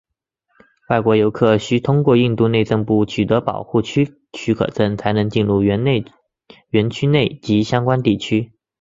[0.89, 5.85] 外国游客需通过印度内政部取得保护区许可证才能进入园
[6.89, 8.51] 区内及相关地区。